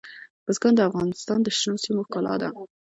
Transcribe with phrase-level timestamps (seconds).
[0.45, 2.49] بزګان د افغانستان د شنو سیمو ښکلا ده.